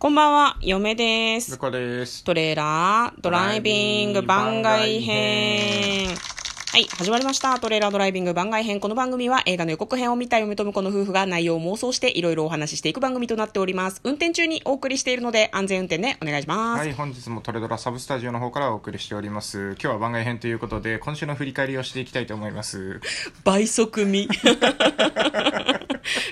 [0.00, 1.50] こんばんは、嫁です。
[1.50, 2.24] 向こうです。
[2.24, 6.08] トレーラードライビング番外編。
[6.72, 7.58] はい、始まりました。
[7.58, 8.78] トレーラードライビング番外編。
[8.78, 14.00] この番組は映画の予告編を見た嫁と婿の夫婦が内容を妄想していろいろお話ししていく番組となっております。
[14.04, 16.78] 運転中にお送りしているので安全運転でお願いします。
[16.78, 19.72] はい、本日もトレドラサブスタジオの方からお送りしております。
[19.72, 23.00] 今日は番外編ということで、今週の振り返りをしていきたいと思います。
[23.42, 24.28] 倍速見。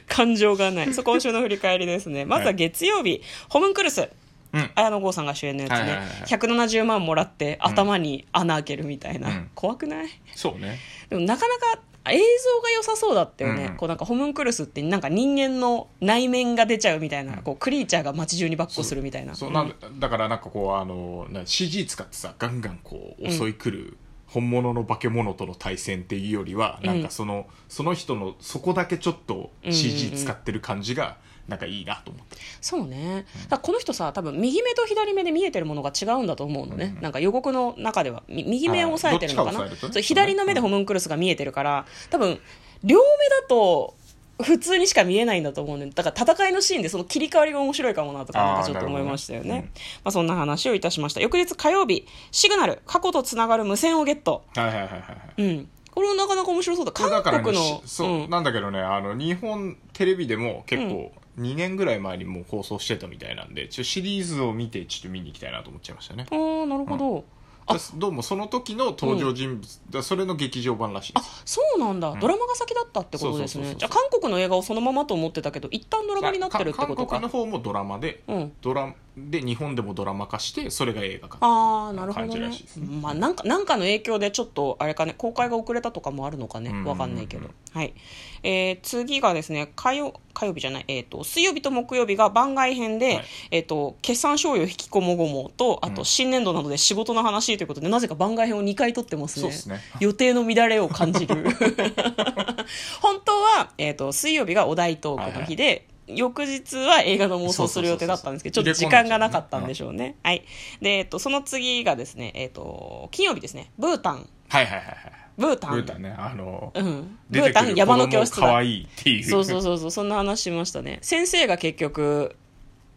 [0.08, 0.94] 感情がない。
[0.94, 2.24] そう、今週の振り返りですね。
[2.24, 4.08] まずは月曜日、ホムンクルス。
[4.52, 4.70] うん。
[4.74, 6.22] 綾野剛さんが主演のやつね、はいはいはいはい。
[6.22, 9.50] 170万もらって頭に穴開けるみたいな、うん。
[9.54, 10.08] 怖くない？
[10.34, 10.78] そうね。
[11.08, 13.76] でもなかなか映像が良さそうだったよね、うん。
[13.76, 19.34] こうなんかホムンクルスってなんか人間の内面が出ちゃうみたいな、こうクリーチャーが街中に跋扈するみたいな。
[19.34, 27.02] そう、なんだだからなんかこう、あの、な CG 使ってさ、ガンガンこう、襲い来る、本物の化け物との対戦っていうよりは、なん。
[27.02, 31.18] かその、その人の、そこだけちょっと CG 使ってる感じが、
[31.48, 32.36] なんかいいなと思って。
[32.60, 33.24] そうね。
[33.44, 39.64] だからこの人さ多分右目と左目で見えてるものが違うんだと思うのね、なんか予告の中ではみ右目を押さえてるのかな。
[39.64, 40.02] ね。
[40.02, 42.38] 左の目でホムンクルスが見えてるから多分
[42.84, 43.02] 両目
[43.42, 43.94] だと
[44.42, 45.90] 普通にしか見えないんだと思うね。
[45.92, 49.48] だから戦いのシーンでその切り替わりが面白いかもなとかなんかちょっと思いましたよね。
[49.48, 49.80] なるほどね。
[50.04, 51.20] まあ、そんな話をいたしました。
[51.20, 54.44] 翌日火曜日シグナル過去とつながる無線をゲット。
[54.54, 55.42] はいはいはいはいはい。
[55.42, 55.68] うん。
[55.92, 56.92] これもなかなか面白そうだ。
[56.92, 57.10] 韓
[57.42, 58.30] 国の、しそう、うん。
[58.30, 66.26] なんだけどねあの日本テレビでも結構2年ぐらい前にもう放送してたみたいなんでちょシリーズを見てちょっと見に行きたいなと思っちゃいましたね。
[66.30, 67.24] ああなるほど、
[67.66, 71.42] だどうもその時の登場人物、だそれの劇場版らしいです。
[71.44, 73.74] そうなんだ、ドラマが先だったってことですね。
[73.76, 78.52] じゃあ韓国の映画をそのままと思ってたけど一旦ドラマになってるってこと韓か国の方もドラマで、うん。
[78.62, 78.94] ドラ
[79.30, 82.86] で日本でもドラマ化してそれが映画化ああなるほど感じらねしいですね。
[83.00, 86.70] まあなんかなんかの影響でちょっとあれかね公開が遅れたとかもあるのかね。
[86.70, 86.84] うん。
[86.84, 87.48] わかんないけど。
[87.72, 87.94] はい。
[88.42, 93.24] えー次がですね火曜火曜日じゃない、えー、と水曜日と木曜日が番外編で、はい。
[93.50, 99.48] えー、と決算賞与引きこもごもとあと新年度などで仕事の話ということで、なぜか番外編を2回撮ってますね。
[99.48, 99.80] ね。
[100.00, 101.36] 予定の乱れを感じる。
[103.00, 110.16] 本当は、えー、と水曜日がお題トークの日で、翌日は映画の妄想する予定だったんですけど、ちょっと時間がなかったんでしょうね。
[110.22, 110.44] はい。
[110.80, 114.28] で、えっと、その次がですね、えっと、金曜日ですね、ブータン。
[114.48, 114.96] はいはいはいはい
[115.36, 115.70] ブータン。
[115.70, 117.18] ブータンねあの、うん。
[117.30, 118.36] ブータン山の教室だ。
[118.36, 120.98] 子供可愛いっていうそうそうそうそう、そんな話しましたね。
[121.02, 122.34] 先生が結局、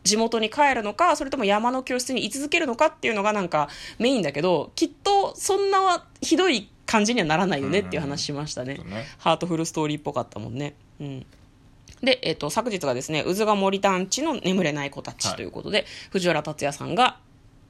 [0.04, 8.78] 地元に帰るのか、それとも山の教室に居続けるのかっていうのがなんかメインだけど、きっとそんなひどい感じにはならないよねっていう話しましたね。
[8.78, 10.74] そうねハートフルストーリーっぽかったもんね。
[11.00, 11.26] うん。
[12.04, 17.20] で、えっ、と、昨日がですね、渦が森団地の眠れない子たちということで、藤原竜也さんが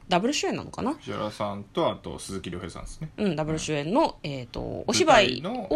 [0.08, 0.94] ダブル主演なのかな？
[0.94, 5.70] 藤原さんとあと鈴木亮平さんですねうん、ダブル主演の、えっ、と、お芝居を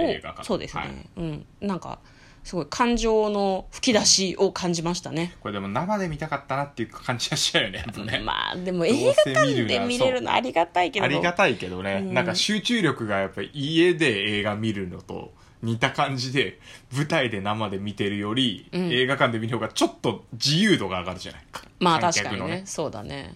[0.44, 2.00] そうですね、はいうん、なんか、
[2.46, 5.34] すごい感情の吹き出しを感じましたね。
[5.42, 11.06] これでも生で見たかったなっていう感じがしちゃうよねやっぱね、まあ、でも映せ画館で見れるのありがたいけど。
[11.06, 12.14] ありがたいけどね、うん。
[12.14, 16.60] なんか集中力がやっぱり家で映画見るのと似た感じで
[16.96, 18.92] 舞台で生で見てるより、ん。
[18.94, 21.64] 映画館で見る方がちょっと自由度が上がるじゃないか。
[21.80, 22.64] まあ観確かにねね。
[22.66, 23.34] そうだね。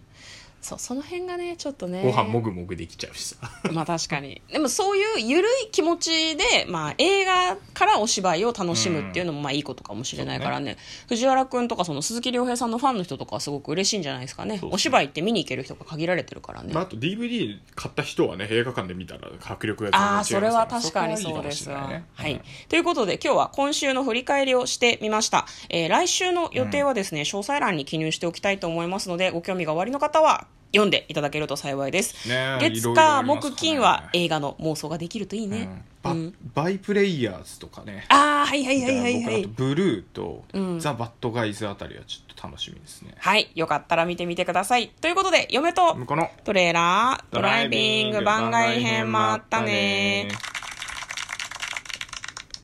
[0.62, 2.04] そう、その辺がね、ちょっとね。
[2.04, 3.38] ご飯もぐもぐできちゃうしさ
[3.72, 4.42] まあ確かに。
[4.52, 10.78] でもそういう緩い気持ちで、まあ映画からお芝居を楽しむっていうのもまあいいことかもしれないからね。
[11.08, 14.56] 藤原くんとかその鈴木亮平さんのファンの人とかはすごく嬉しいんじゃないですかね。
[14.56, 16.74] そうそうお芝居って見に行ける人が限られてるからね。
[16.74, 21.84] まあ、あと DVD 買った人はね映画館で見たら迫力がああ、それは確かにそうですわ。
[21.84, 22.42] そこはい。
[22.68, 25.46] ということで今日は今週の振り返りをしてみました。
[25.70, 32.28] えー来週の予定はですね、詳細欄に記入しておきたいと思いますので、ご興味がおありの方は読んでいただけると幸いです。
[32.30, 35.84] ね月火木金は映画の妄想ができるといいね。
[36.02, 36.16] バ
[36.54, 39.46] バイプレイヤーズとかねああ、はいはいはいはいはい。
[39.48, 43.52] ブルーと、んザ・バッドガイズあたりはちょっと楽しみですねはい。
[43.54, 44.90] よかったら見てみてください。
[45.02, 45.98] ということで、嫁と
[46.46, 50.30] トレーラードライビング番外編もあったね